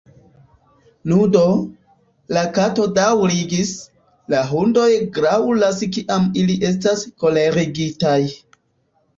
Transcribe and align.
"Nu 1.11 1.17
do," 1.35 1.43
la 2.37 2.45
Kato 2.55 2.87
daŭrigis, 2.95 3.73
"la 4.35 4.41
hundoj 4.53 4.89
graŭlas 5.19 5.85
kiam 5.99 6.27
ili 6.45 6.57
estas 6.73 7.07
kolerigitaj. 7.27 8.19